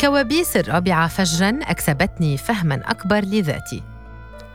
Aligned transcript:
كوابيس 0.00 0.56
الرابعة 0.56 1.08
فجرا 1.08 1.58
أكسبتني 1.62 2.36
فهما 2.36 2.90
أكبر 2.90 3.24
لذاتي. 3.24 3.82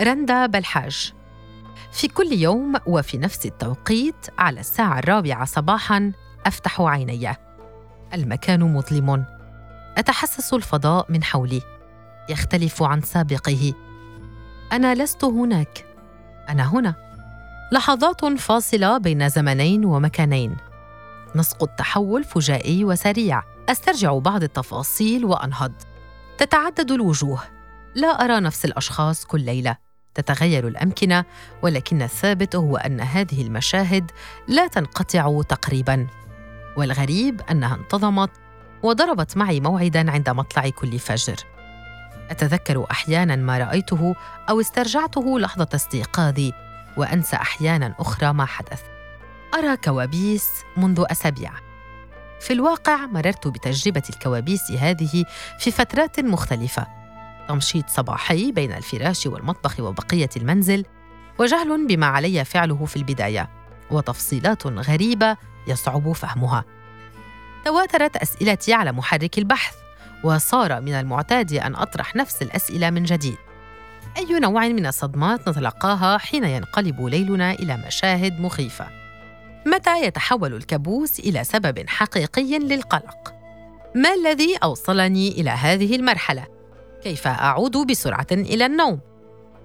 رندا 0.02 0.46
بلحاج. 0.46 1.14
في 1.92 2.08
كل 2.08 2.32
يوم 2.32 2.76
وفي 2.88 3.18
نفس 3.18 3.46
التوقيت 3.46 4.16
على 4.38 4.60
الساعة 4.60 5.00
الرابعة 5.00 5.46
صباحا 5.46 6.12
أفتح 6.46 6.82
عيني. 6.82 7.36
المكان 8.14 8.74
مظلم. 8.74 9.26
أتحسس 9.98 10.54
الفضاء 10.54 11.06
من 11.10 11.24
حولي. 11.24 11.62
يختلف 12.30 12.84
عن 12.84 13.02
سابقه. 13.02 13.74
أنا 14.72 14.96
لست 14.96 15.24
هناك. 15.24 15.86
أنا 16.50 16.74
هنا. 16.74 16.96
لحظات 17.72 18.26
فاصلة 18.26 18.98
بين 18.98 19.30
زمنين 19.30 19.86
ومكانين. 19.86 20.58
نسق 21.36 21.64
التحول 21.64 22.24
فجائي 22.24 22.86
وسريع. 22.86 23.53
أسترجع 23.70 24.18
بعض 24.18 24.44
التفاصيل 24.44 25.26
وأنهض. 25.26 25.74
تتعدد 26.38 26.92
الوجوه. 26.92 27.44
لا 27.96 28.08
أرى 28.08 28.40
نفس 28.40 28.66
الأشخاص 28.66 29.26
كل 29.26 29.42
ليلة. 29.42 29.78
تتغير 30.16 30.68
الأمكنة 30.68 31.26
ولكن 31.62 32.02
الثابت 32.02 32.56
هو 32.56 32.78
أن 32.78 33.02
هذه 33.02 33.42
المشاهد 33.42 34.12
لا 34.48 34.68
تنقطع 34.68 35.42
تقريبا. 35.42 36.08
والغريب 36.78 37.42
أنها 37.52 37.76
انتظمت 37.76 38.30
وضربت 38.84 39.38
معي 39.38 39.60
موعدا 39.60 40.12
عند 40.12 40.30
مطلع 40.30 40.70
كل 40.70 41.00
فجر. 41.00 41.36
أتذكر 42.30 42.86
أحيانا 42.92 43.36
ما 43.36 43.58
رأيته 43.58 44.16
أو 44.50 44.60
استرجعته 44.60 45.40
لحظة 45.40 45.70
استيقاظي 45.76 46.54
وأنسى 46.98 47.36
أحيانا 47.36 47.96
أخرى 48.00 48.34
ما 48.34 48.46
حدث. 48.46 48.82
أرى 49.54 49.78
كوابيس 49.78 50.50
منذ 50.78 51.04
أسابيع. 51.12 51.73
في 52.44 52.54
الواقع 52.54 53.06
مررت 53.06 53.48
بتجربة 53.48 54.04
الكوابيس 54.10 54.72
هذه 54.72 55.26
في 55.60 55.72
فترات 55.72 56.20
مختلفة. 56.20 56.88
تمشيط 57.48 57.90
صباحي 57.90 58.52
بين 58.52 58.72
الفراش 58.72 59.28
والمطبخ 59.28 59.80
وبقية 59.80 60.30
المنزل 60.38 60.86
وجهل 61.40 61.88
بما 61.88 62.06
علي 62.06 62.46
فعله 62.46 62.86
في 62.86 62.96
البداية 62.96 63.50
وتفصيلات 63.92 64.68
غريبة 64.68 65.38
يصعب 65.68 66.12
فهمها. 66.12 66.66
تواترت 67.66 68.18
أسئلتي 68.18 68.74
على 68.74 68.92
محرك 68.92 69.38
البحث 69.38 69.76
وصار 70.24 70.82
من 70.82 70.94
المعتاد 70.94 71.54
أن 71.54 71.76
أطرح 71.76 72.16
نفس 72.16 72.42
الأسئلة 72.42 72.90
من 72.90 73.04
جديد. 73.04 73.38
أي 74.18 74.40
نوع 74.40 74.68
من 74.68 74.86
الصدمات 74.86 75.50
نتلقاها 75.50 76.18
حين 76.18 76.44
ينقلب 76.44 77.02
ليلنا 77.02 77.52
إلى 77.52 77.78
مشاهد 77.78 78.40
مخيفة؟ 78.40 79.03
متى 79.66 80.06
يتحول 80.06 80.54
الكابوس 80.54 81.20
إلى 81.20 81.44
سبب 81.44 81.90
حقيقي 81.90 82.60
للقلق؟ 82.60 83.34
ما 83.96 84.14
الذي 84.14 84.58
أوصلني 84.64 85.32
إلى 85.32 85.50
هذه 85.50 85.96
المرحلة؟ 85.96 86.46
كيف 87.04 87.28
أعود 87.28 87.78
بسرعة 87.78 88.28
إلى 88.32 88.66
النوم؟ 88.66 89.00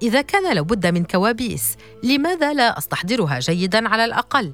إذا 0.02 0.22
كان 0.22 0.54
لابد 0.54 0.86
من 0.86 1.04
كوابيس 1.04 1.76
لماذا 2.02 2.52
لا 2.52 2.78
أستحضرها 2.78 3.38
جيدا 3.38 3.88
على 3.88 4.04
الأقل؟ 4.04 4.52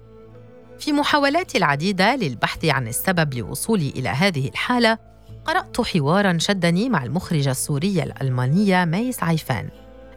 في 0.79 0.93
محاولاتي 0.93 1.59
العديدة 1.59 2.17
للبحث 2.17 2.65
عن 2.65 2.89
السبب 2.89 3.35
لوصولي 3.35 3.89
إلى 3.89 4.09
هذه 4.09 4.49
الحالة 4.49 4.99
قرأت 5.45 5.81
حوارا 5.81 6.39
شدني 6.39 6.89
مع 6.89 7.05
المخرجة 7.05 7.51
السورية 7.51 8.03
الألمانية 8.03 8.85
ميس 8.85 9.23
عيفان 9.23 9.69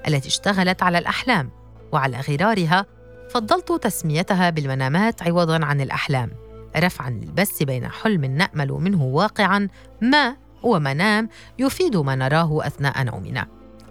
التي 0.07 0.27
اشتغلت 0.27 0.83
على 0.83 0.97
الأحلام 0.97 1.51
وعلى 1.91 2.19
غرارها 2.19 2.85
فضلت 3.29 3.71
تسميتها 3.71 4.49
بالمنامات 4.49 5.23
عوضا 5.23 5.65
عن 5.65 5.81
الأحلام 5.81 6.31
رفعا 6.77 7.09
للبث 7.09 7.63
بين 7.63 7.87
حلم 7.87 8.25
نأمل 8.25 8.71
منه 8.71 9.03
واقعا 9.03 9.67
ما 10.01 10.35
ومنام 10.63 11.29
يفيد 11.59 11.97
ما 11.97 12.15
نراه 12.15 12.67
أثناء 12.67 13.03
نومنا. 13.03 13.47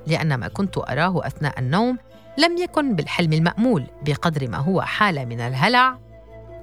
لأن 0.06 0.34
ما 0.34 0.48
كنت 0.48 0.78
أراه 0.78 1.26
أثناء 1.26 1.58
النوم 1.58 1.98
لم 2.38 2.56
يكن 2.56 2.94
بالحلم 2.96 3.32
المأمول 3.32 3.86
بقدر 4.06 4.50
ما 4.50 4.58
هو 4.58 4.82
حالة 4.82 5.24
من 5.24 5.40
الهلع. 5.40 5.98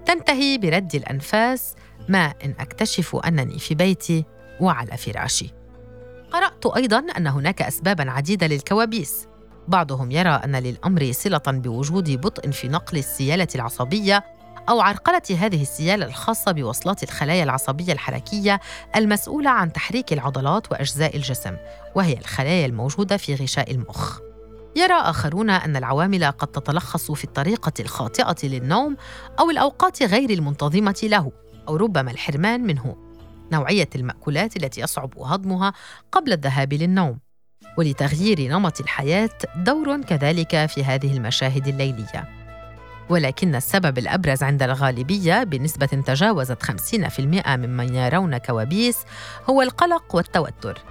تنتهي 0.06 0.58
برد 0.58 0.96
الأنفاس 0.96 1.76
ما 2.10 2.34
إن 2.46 2.54
أكتشف 2.60 3.16
أنني 3.16 3.60
في 3.60 3.76
بيتي 3.76 4.26
وعلى 4.62 4.98
فراشي. 4.98 5.54
قرأت 6.32 6.66
أيضا 6.66 7.06
أن 7.18 7.28
هناك 7.28 7.62
أسبابا 7.62 8.12
عديدة 8.12 8.48
للكوابيس. 8.48 9.28
بعضهم 9.68 10.12
يرى 10.12 10.30
أن 10.30 10.56
للأمر 10.56 11.12
صلة 11.12 11.42
بوجود 11.48 12.22
بطء 12.22 12.52
في 12.52 12.68
نقل 12.68 12.98
السيالة 12.98 13.48
العصبية 13.56 14.24
أو 14.70 14.82
عرقلة 14.82 15.22
هذه 15.40 15.62
السيالة 15.62 16.06
الخاصة 16.06 16.52
بوصلات 16.52 17.04
الخلايا 17.04 17.44
العصبية 17.44 17.94
الحركية 17.94 18.60
المسؤولة 18.96 19.50
عن 19.50 19.74
تحريك 19.74 20.14
العضلات 20.14 20.72
وأجزاء 20.72 21.16
الجسم، 21.16 21.56
وهي 21.96 22.14
الخلايا 22.14 22.66
الموجودة 22.66 23.18
في 23.18 23.36
غشاء 23.36 23.72
المخ. 23.72 24.20
يرى 24.76 24.94
آخرون 24.94 25.50
أن 25.50 25.76
العوامل 25.76 26.32
قد 26.32 26.48
تتلخص 26.48 27.12
في 27.12 27.24
الطريقة 27.24 27.74
الخاطئة 27.80 28.48
للنوم 28.48 28.98
أو 29.40 29.50
الأوقات 29.50 30.04
غير 30.04 30.30
المنتظمة 30.30 31.00
له، 31.04 31.32
أو 31.68 31.76
ربما 31.76 32.12
الحرمان 32.12 32.62
منه. 32.62 32.96
نوعية 33.52 33.90
المأكولات 33.96 34.58
التي 34.58 34.82
يصعب 34.82 35.20
هضمها 35.20 35.74
قبل 36.12 36.34
الذهاب 36.34 36.74
للنوم، 36.74 37.20
ولتغيير 37.78 38.42
نمط 38.42 38.80
الحياة 38.80 39.30
دور 39.56 40.02
كذلك 40.02 40.66
في 40.66 40.84
هذه 40.84 41.18
المشاهد 41.18 41.68
الليلية. 41.68 42.30
ولكن 43.10 43.56
السبب 43.56 43.98
الأبرز 43.98 44.44
عند 44.44 44.64
الغالبية 44.64 45.44
بنسبة 45.44 45.86
تجاوزت 45.86 46.64
50% 46.64 47.20
ممن 47.48 47.96
يرون 47.96 48.38
كوابيس 48.38 48.98
هو 49.50 49.62
القلق 49.62 50.16
والتوتر. 50.16 50.82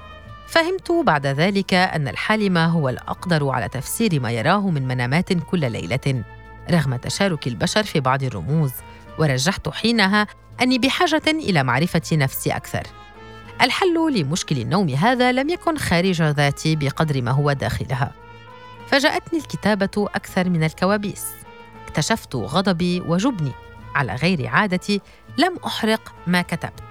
فهمت 0.47 0.93
بعد 1.07 1.27
ذلك 1.27 1.75
أن 1.75 2.09
الحالم 2.09 2.59
هو 2.59 2.89
الأقدر 2.89 3.49
على 3.49 3.69
تفسير 3.69 4.21
ما 4.21 4.31
يراه 4.31 4.71
من 4.71 4.89
منامات 4.89 5.33
كل 5.33 5.73
ليلة 5.73 6.25
رغم 6.71 6.97
تشارك 6.97 7.47
البشر 7.47 7.83
في 7.83 8.01
بعض 8.01 8.23
الرموز. 8.23 8.73
ورجحت 9.19 9.69
حينها 9.69 10.27
أني 10.63 10.79
بحاجة 10.79 11.23
إلى 11.27 11.63
معرفة 11.63 12.03
نفسي 12.13 12.51
أكثر. 12.51 12.83
الحل 13.63 14.21
لمشكل 14.21 14.59
النوم 14.59 14.89
هذا 14.89 15.33
لم 15.33 15.49
يكن 15.49 15.79
خارج 15.79 16.23
ذاتي 16.23 16.77
بقدر 16.77 17.23
ما 17.23 17.31
هو 17.31 17.53
داخلها. 17.53 18.13
فجاءتني 18.89 19.39
الكتابة 19.39 20.09
أكثر 20.15 20.49
من 20.49 20.65
الكوابيس. 20.65 21.25
اكتشفت 21.87 22.37
غضبي 22.37 23.01
وجبني. 23.01 23.53
على 23.95 24.15
غير 24.15 24.47
عادتي 24.47 25.01
لم 25.39 25.57
أحرق 25.67 26.15
ما 26.27 26.43
كتبت. 26.43 26.83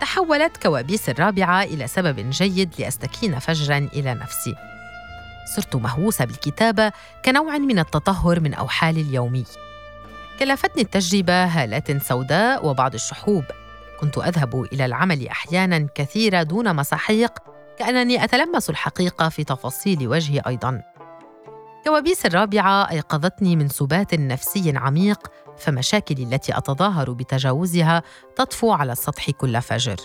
تحولت 0.00 0.56
كوابيس 0.56 1.08
الرابعة 1.08 1.62
إلى 1.62 1.86
سبب 1.86 2.30
جيد 2.30 2.70
لأستكين 2.78 3.38
فجرا 3.38 3.88
إلى 3.94 4.14
نفسي. 4.14 4.54
صرت 5.56 5.76
مهووسة 5.76 6.24
بالكتابة 6.24 6.92
كنوع 7.24 7.58
من 7.58 7.78
التطهر 7.78 8.40
من 8.40 8.54
أوحالي 8.54 9.00
اليومي. 9.00 9.44
كلفتني 10.38 10.82
التجربة 10.82 11.44
هالات 11.44 12.02
سوداء 12.02 12.66
وبعض 12.66 12.94
الشحوب. 12.94 13.44
كنت 14.00 14.18
أذهب 14.18 14.62
إلى 14.72 14.84
العمل 14.84 15.28
أحيانا 15.28 15.86
كثيرة 15.94 16.42
دون 16.42 16.76
مساحيق 16.76 17.32
كأنني 17.78 18.24
أتلمس 18.24 18.70
الحقيقة 18.70 19.28
في 19.28 19.44
تفاصيل 19.44 20.08
وجهي 20.08 20.40
أيضا. 20.46 20.82
كوابيس 21.84 22.26
الرابعه 22.26 22.90
أيقظتني 22.90 23.56
من 23.56 23.68
سبات 23.68 24.14
نفسي 24.14 24.72
عميق 24.76 25.30
فمشاكلي 25.58 26.22
التي 26.22 26.56
أتظاهر 26.58 27.10
بتجاوزها 27.10 28.02
تطفو 28.36 28.72
على 28.72 28.92
السطح 28.92 29.30
كل 29.30 29.62
فجر. 29.62 29.96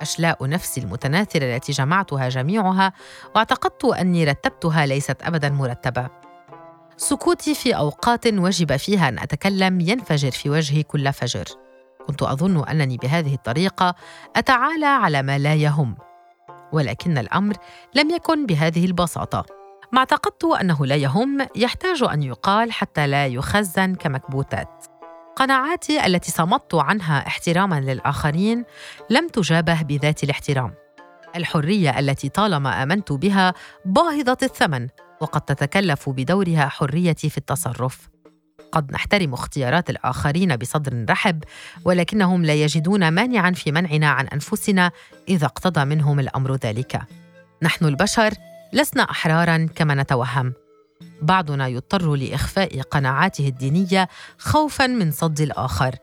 أشلاء 0.00 0.48
نفسي 0.48 0.80
المتناثرة 0.80 1.56
التي 1.56 1.72
جمعتها 1.72 2.28
جميعها 2.28 2.92
واعتقدت 3.34 3.84
أني 3.84 4.24
رتبتها 4.24 4.86
ليست 4.86 5.16
ابدا 5.22 5.48
مرتبة. 5.48 6.08
سكوتي 6.96 7.54
في 7.54 7.76
أوقات 7.76 8.26
وجب 8.26 8.76
فيها 8.76 9.08
أن 9.08 9.18
أتكلم 9.18 9.80
ينفجر 9.80 10.30
في 10.30 10.50
وجهي 10.50 10.82
كل 10.82 11.12
فجر. 11.12 11.44
كنت 12.06 12.22
أظن 12.22 12.68
أنني 12.68 12.96
بهذه 12.96 13.34
الطريقة 13.34 13.94
أتعالى 14.36 14.86
على 14.86 15.22
ما 15.22 15.38
لا 15.38 15.54
يهم 15.54 15.96
ولكن 16.72 17.18
الأمر 17.18 17.54
لم 17.94 18.10
يكن 18.10 18.46
بهذه 18.46 18.84
البساطة. 18.84 19.46
ما 19.92 19.98
اعتقدت 19.98 20.44
أنه 20.44 20.86
لا 20.86 20.96
يهم 20.96 21.46
يحتاج 21.56 22.02
أن 22.02 22.22
يقال 22.22 22.72
حتى 22.72 23.06
لا 23.06 23.26
يخزن 23.26 23.94
كمكبوتات. 23.94 24.84
قناعاتي 25.36 26.06
التي 26.06 26.30
صمت 26.30 26.74
عنها 26.74 27.26
احتراما 27.26 27.80
للآخرين 27.80 28.64
لم 29.10 29.28
تجابه 29.28 29.82
بذات 29.82 30.24
الاحترام. 30.24 30.74
الحرية 31.36 31.98
التي 31.98 32.28
طالما 32.28 32.82
آمنت 32.82 33.12
بها 33.12 33.54
باهظة 33.84 34.38
الثمن 34.42 34.88
وقد 35.20 35.40
تتكلف 35.40 36.08
بدورها 36.08 36.68
حريتي 36.68 37.30
في 37.30 37.38
التصرف. 37.38 38.11
قد 38.72 38.92
نحترم 38.92 39.34
اختيارات 39.34 39.90
الآخرين 39.90 40.56
بصدر 40.56 41.04
رحب 41.10 41.44
ولكنهم 41.84 42.44
لا 42.44 42.54
يجدون 42.54 43.08
مانعا 43.08 43.50
في 43.50 43.72
منعنا 43.72 44.08
عن 44.08 44.28
أنفسنا 44.28 44.90
إذا 45.28 45.46
اقتضى 45.46 45.84
منهم 45.84 46.20
الأمر 46.20 46.54
ذلك. 46.54 47.02
نحن 47.62 47.84
البشر 47.84 48.34
لسنا 48.72 49.02
أحرارا 49.02 49.66
كما 49.76 49.94
نتوهم. 49.94 50.52
بعضنا 51.22 51.68
يضطر 51.68 52.14
لإخفاء 52.14 52.80
قناعاته 52.80 53.48
الدينية 53.48 54.08
خوفا 54.38 54.86
من 54.86 55.10
صد 55.10 55.40
الآخر 55.40 55.96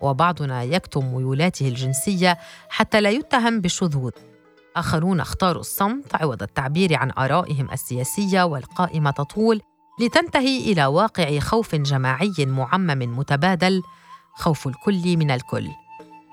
وبعضنا 0.00 0.62
يكتم 0.62 1.14
ميولاته 1.14 1.68
الجنسية 1.68 2.38
حتى 2.68 3.00
لا 3.00 3.10
يتهم 3.10 3.60
بالشذوذ 3.60 4.12
آخرون 4.76 5.20
اختاروا 5.20 5.60
الصمت 5.60 6.14
عوض 6.14 6.42
التعبير 6.42 6.94
عن 6.94 7.10
آرائهم 7.10 7.68
السياسية 7.72 8.42
والقائمة 8.42 9.10
تطول 9.10 9.60
لتنتهي 10.00 10.72
إلى 10.72 10.86
واقع 10.86 11.38
خوف 11.38 11.74
جماعي 11.74 12.34
معمم 12.38 13.18
متبادل 13.18 13.82
خوف 14.34 14.66
الكل 14.66 15.16
من 15.16 15.30
الكل. 15.30 15.68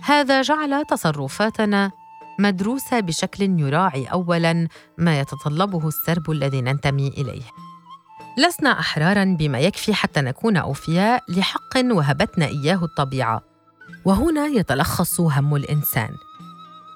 هذا 0.04 0.42
جعل 0.42 0.86
تصرفاتنا 0.86 1.92
مدروسة 2.40 3.00
بشكل 3.00 3.60
يراعي 3.60 4.06
اولا 4.06 4.68
ما 4.98 5.20
يتطلبه 5.20 5.88
السرب 5.88 6.32
الذي 6.32 6.62
ننتمي 6.62 7.08
إليه. 7.08 7.44
لسنا 8.38 8.80
أحرارا 8.80 9.36
بما 9.40 9.60
يكفي 9.60 9.94
حتى 9.94 10.22
نكون 10.22 10.58
أوفياء 10.58 11.24
لحق 11.30 11.78
وهبتنا 11.92 12.46
إياه 12.46 12.84
الطبيعة. 12.84 13.42
وهنا 14.06 14.46
يتلخص 14.46 15.20
هم 15.20 15.56
الإنسان. 15.56 16.10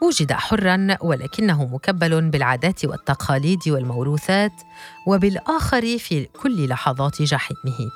وجد 0.02 0.34
حرا 0.34 0.98
ولكنه 1.02 1.66
مكبل 1.66 2.30
بالعادات 2.30 2.86
والتقاليد 2.86 3.70
والموروثات 3.70 4.52
وبالآخر 5.08 5.98
في 5.98 6.26
كل 6.26 6.68
لحظات 6.68 7.22
جحيمه. 7.22 7.92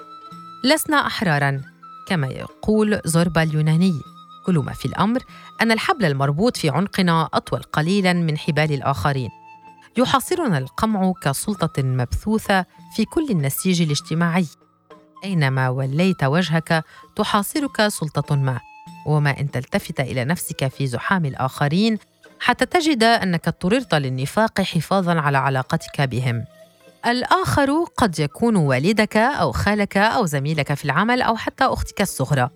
لسنا 0.63 1.07
أحرارا 1.07 1.61
كما 2.07 2.27
يقول 2.27 3.01
زوربا 3.05 3.43
اليوناني. 3.43 4.01
كل 4.45 4.59
ما 4.59 4.73
في 4.73 4.85
الأمر 4.85 5.23
أن 5.61 5.71
الحبل 5.71 6.05
المربوط 6.05 6.57
في 6.57 6.69
عنقنا 6.69 7.29
أطول 7.33 7.63
قليلا 7.63 8.13
من 8.13 8.37
حبال 8.37 8.73
الآخرين. 8.73 9.29
يحاصرنا 9.97 10.57
القمع 10.57 11.13
كسلطة 11.21 11.83
مبثوثة 11.83 12.65
في 12.95 13.05
كل 13.05 13.27
النسيج 13.29 13.81
الاجتماعي. 13.81 14.47
أينما 15.23 15.69
وليت 15.69 16.23
وجهك 16.23 16.83
تحاصرك 17.15 17.87
سلطة 17.87 18.35
ما. 18.35 18.59
وما 19.05 19.39
إن 19.39 19.51
تلتفت 19.51 19.99
إلى 19.99 20.25
نفسك 20.25 20.67
في 20.67 20.87
زحام 20.87 21.25
الآخرين 21.25 21.97
حتى 22.39 22.65
تجد 22.65 23.03
أنك 23.03 23.47
اضطررت 23.47 23.95
للنفاق 23.95 24.61
حفاظا 24.61 25.19
على 25.19 25.37
علاقتك 25.37 26.01
بهم. 26.01 26.45
الآخر 27.05 27.83
قد 27.97 28.19
يكون 28.19 28.55
والدك 28.55 29.17
أو 29.17 29.51
خالك 29.51 29.97
أو 29.97 30.25
زميلك 30.25 30.73
في 30.73 30.85
العمل 30.85 31.21
أو 31.21 31.35
حتى 31.35 31.63
أختك 31.63 32.01
الصغرى. 32.01 32.49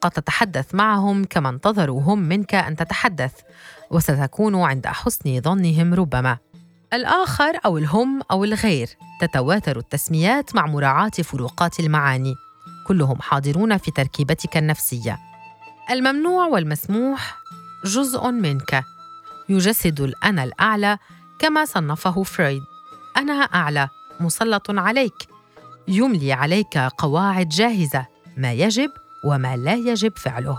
قد 0.00 0.10
تتحدث 0.10 0.74
معهم 0.74 1.24
كما 1.24 1.48
انتظروا 1.48 2.00
هم 2.02 2.18
منك 2.18 2.54
أن 2.54 2.76
تتحدث 2.76 3.32
وستكون 3.90 4.62
عند 4.62 4.86
حسن 4.86 5.40
ظنهم 5.40 5.94
ربما. 5.94 6.38
الآخر 6.92 7.58
أو 7.64 7.78
الهم 7.78 8.20
أو 8.30 8.44
الغير 8.44 8.88
تتواتر 9.20 9.78
التسميات 9.78 10.54
مع 10.54 10.66
مراعاة 10.66 11.10
فروقات 11.10 11.80
المعاني. 11.80 12.34
كلهم 12.86 13.20
حاضرون 13.20 13.76
في 13.76 13.90
تركيبتك 13.90 14.56
النفسية. 14.56 15.31
الممنوع 15.90 16.46
والمسموح 16.46 17.38
جزء 17.84 18.30
منك. 18.30 18.84
يجسد 19.48 20.00
الانا 20.00 20.44
الأعلى 20.44 20.98
كما 21.38 21.64
صنفه 21.64 22.22
فرويد. 22.22 22.62
أنا 23.16 23.32
أعلى 23.32 23.88
مسلط 24.20 24.70
عليك. 24.70 25.28
يملي 25.88 26.32
عليك 26.32 26.78
قواعد 26.78 27.48
جاهزة 27.48 28.06
ما 28.36 28.52
يجب 28.52 28.90
وما 29.24 29.56
لا 29.56 29.74
يجب 29.74 30.12
فعله. 30.16 30.58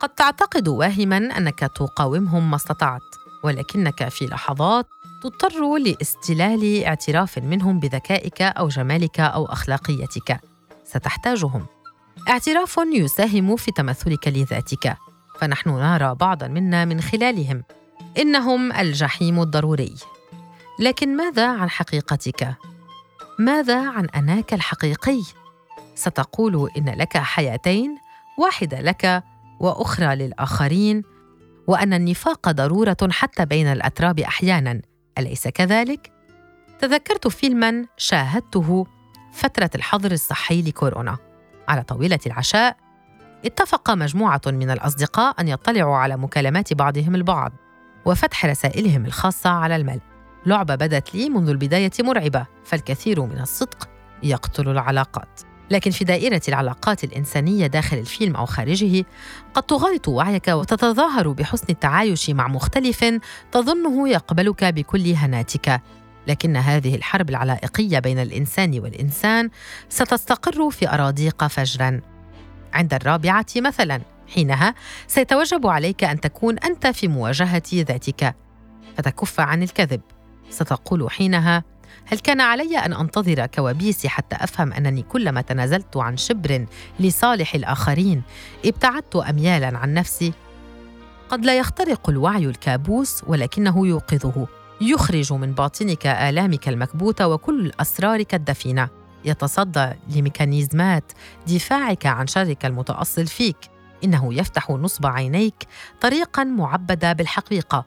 قد 0.00 0.08
تعتقد 0.08 0.68
واهما 0.68 1.16
أنك 1.16 1.58
تقاومهم 1.58 2.50
ما 2.50 2.56
استطعت 2.56 3.02
ولكنك 3.44 4.08
في 4.08 4.26
لحظات 4.26 4.86
تضطر 5.22 5.78
لاستلال 5.78 6.84
اعتراف 6.84 7.38
منهم 7.38 7.80
بذكائك 7.80 8.42
أو 8.42 8.68
جمالك 8.68 9.20
أو 9.20 9.46
أخلاقيتك. 9.46 10.40
ستحتاجهم. 10.84 11.66
اعتراف 12.28 12.80
يساهم 12.92 13.56
في 13.56 13.70
تمثلك 13.70 14.28
لذاتك. 14.28 14.96
فنحن 15.40 15.70
نرى 15.70 16.14
بعضا 16.14 16.48
منا 16.48 16.84
من 16.84 17.00
خلالهم. 17.00 17.64
إنهم 18.18 18.72
الجحيم 18.72 19.40
الضروري. 19.40 19.94
لكن 20.80 21.16
ماذا 21.16 21.48
عن 21.48 21.70
حقيقتك؟ 21.70 22.54
ماذا 23.38 23.90
عن 23.90 24.06
أناك 24.08 24.54
الحقيقي؟ 24.54 25.22
ستقول 25.94 26.70
إن 26.76 26.88
لك 26.88 27.16
حياتين 27.16 27.98
واحدة 28.38 28.80
لك 28.80 29.22
وأخرى 29.60 30.16
للآخرين 30.16 31.02
وأن 31.66 31.92
النفاق 31.92 32.50
ضرورة 32.50 32.96
حتى 33.10 33.46
بين 33.46 33.66
الأتراب 33.66 34.20
أحيانا. 34.20 34.82
أليس 35.18 35.48
كذلك؟ 35.48 36.12
تذكرت 36.78 37.28
فيلما 37.28 37.86
شاهدته 37.96 38.86
فترة 39.32 39.70
الحظر 39.74 40.12
الصحي 40.12 40.62
لكورونا. 40.62 41.27
على 41.68 41.82
طاولة 41.82 42.18
العشاء 42.26 42.76
اتفق 43.44 43.90
مجموعة 43.90 44.40
من 44.46 44.70
الأصدقاء 44.70 45.40
أن 45.40 45.48
يطلعوا 45.48 45.96
على 45.96 46.16
مكالمات 46.16 46.74
بعضهم 46.74 47.14
البعض 47.14 47.52
وفتح 48.04 48.46
رسائلهم 48.46 49.06
الخاصة 49.06 49.50
على 49.50 49.76
الملء 49.76 50.00
لعبة 50.46 50.74
بدت 50.74 51.14
لي 51.14 51.28
منذ 51.28 51.48
البداية 51.48 51.90
مرعبة 52.00 52.46
فالكثير 52.64 53.22
من 53.22 53.40
الصدق 53.40 53.88
يقتل 54.22 54.68
العلاقات. 54.68 55.40
لكن 55.70 55.90
في 55.90 56.04
دائرة 56.04 56.40
العلاقات 56.48 57.04
الإنسانية 57.04 57.66
داخل 57.66 57.98
الفيلم 57.98 58.36
أو 58.36 58.46
خارجه 58.46 59.04
قد 59.54 59.62
تغالط 59.62 60.08
وعيك 60.08 60.48
وتتظاهر 60.48 61.28
بحسن 61.28 61.66
التعايش 61.70 62.30
مع 62.30 62.48
مختلف 62.48 63.04
تظنه 63.52 64.08
يقبلك 64.08 64.64
بكل 64.64 65.06
هناتك. 65.06 65.80
لكن 66.28 66.56
هذه 66.56 66.94
الحرب 66.94 67.30
العلائقية 67.30 67.98
بين 67.98 68.18
الإنسان 68.18 68.80
والإنسان 68.80 69.50
ستستقر 69.88 70.70
في 70.70 70.88
أراضيق 70.88 71.46
فجرا. 71.46 72.00
عند 72.72 72.94
الرابعة 72.94 73.46
مثلا 73.56 74.00
حينها 74.34 74.74
سيتوجب 75.06 75.66
عليك 75.66 76.04
أن 76.04 76.20
تكون 76.20 76.58
أنت 76.58 76.86
في 76.86 77.08
مواجهة 77.08 77.62
ذاتك. 77.74 78.34
فتكف 78.96 79.40
عن 79.40 79.62
الكذب. 79.62 80.00
ستقول 80.50 81.10
حينها 81.10 81.64
هل 82.04 82.18
كان 82.18 82.40
علي 82.40 82.78
أن 82.78 82.92
أنتظر 82.92 83.46
كوابيسي 83.46 84.08
حتى 84.08 84.36
أفهم 84.36 84.72
أنني 84.72 85.02
كلما 85.02 85.40
تنازلت 85.40 85.96
عن 85.96 86.16
شبر 86.16 86.66
لصالح 87.00 87.54
الآخرين 87.54 88.22
ابتعدت 88.64 89.16
اميالا 89.16 89.78
عن 89.78 89.94
نفسي؟ 89.94 90.32
قد 91.28 91.44
لا 91.44 91.58
يخترق 91.58 92.10
الوعي 92.10 92.46
الكابوس 92.46 93.24
ولكنه 93.26 93.86
يوقظه. 93.86 94.57
يخرج 94.80 95.32
من 95.32 95.52
باطنك 95.52 96.06
آلامك 96.06 96.68
المكبوتة 96.68 97.28
وكل 97.28 97.72
أسرارك 97.80 98.34
الدفينة. 98.34 98.88
يتصدى 99.24 99.92
لميكانيزمات 100.08 101.12
دفاعك 101.46 102.06
عن 102.06 102.26
شرك 102.26 102.66
المتأصل 102.66 103.26
فيك. 103.26 103.56
إنه 104.04 104.34
يفتح 104.34 104.70
نصب 104.70 105.06
عينيك 105.06 105.66
طريقا 106.00 106.44
معبدة 106.44 107.12
بالحقيقة. 107.12 107.86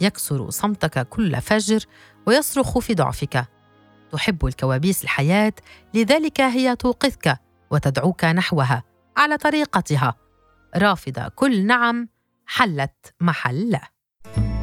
يكسر 0.00 0.50
صمتك 0.50 1.08
كل 1.08 1.40
فجر 1.40 1.84
ويصرخ 2.26 2.78
في 2.78 2.94
ضعفك. 2.94 3.46
تحب 4.12 4.46
الكوابيس 4.46 5.04
الحياة 5.04 5.52
لذلك 5.94 6.40
هي 6.40 6.76
توقظك 6.76 7.38
وتدعوك 7.70 8.24
نحوها 8.24 8.82
على 9.16 9.36
طريقتها. 9.36 10.14
رافضة 10.76 11.28
كل 11.28 11.66
نعم 11.66 12.08
حلت 12.46 13.14
محل. 13.20 13.70
لا 13.70 14.53